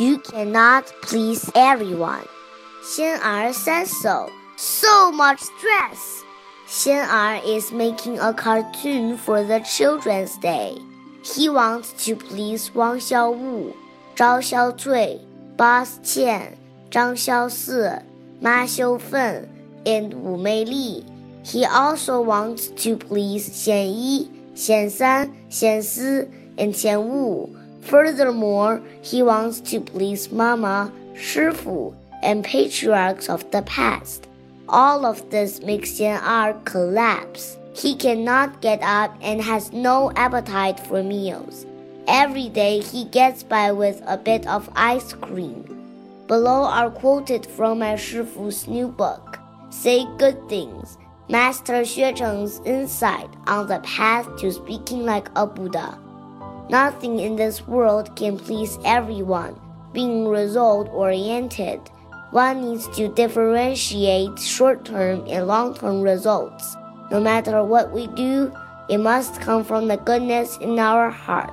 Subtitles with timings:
[0.00, 2.26] You cannot please everyone.
[2.82, 4.30] 仙儿 says so.
[4.56, 6.22] So much stress.
[6.66, 10.78] 仙儿 is making a cartoon for the Children's Day.
[11.22, 13.74] He wants to please Wang Xiaowu,
[14.14, 15.20] Zhao Xiaozui,
[15.56, 16.56] Boss Qian,
[16.90, 18.02] Zhang Xiaosi,
[18.40, 19.48] Ma Xiufen,
[19.84, 21.04] and Wu Meili.
[21.44, 27.56] He also wants to please Xian Yi, Xian San, Xian Si, and Xian Wu.
[27.81, 34.27] Furthermore, he wants to please Mama, Shifu, and patriarchs of the past.
[34.69, 37.57] All of this makes Xian Er collapse.
[37.75, 41.65] He cannot get up and has no appetite for meals.
[42.07, 45.65] Every day he gets by with a bit of ice cream.
[46.27, 50.97] Below are quoted from my Shifu's new book, Say Good Things,
[51.29, 55.97] Master Xue Cheng's insight on the path to speaking like a Buddha.
[56.71, 59.59] Nothing in this world can please everyone,
[59.91, 61.81] being result oriented.
[62.31, 66.77] One needs to differentiate short term and long term results.
[67.11, 68.55] No matter what we do,
[68.87, 71.51] it must come from the goodness in our heart.